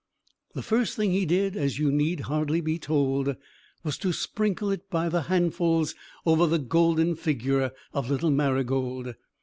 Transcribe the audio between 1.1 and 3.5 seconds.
he did, as you need hardly be told,